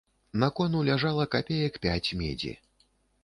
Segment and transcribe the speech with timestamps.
[0.43, 2.57] На кону ляжала капеек пяць медзі.